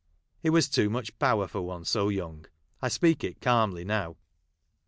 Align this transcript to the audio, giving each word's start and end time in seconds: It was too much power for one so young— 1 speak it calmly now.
It 0.41 0.49
was 0.49 0.67
too 0.67 0.89
much 0.89 1.19
power 1.19 1.47
for 1.47 1.61
one 1.61 1.85
so 1.85 2.09
young— 2.09 2.47
1 2.79 2.89
speak 2.89 3.23
it 3.23 3.39
calmly 3.39 3.85
now. 3.85 4.15